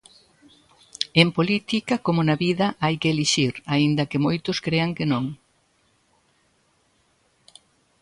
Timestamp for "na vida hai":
2.27-2.95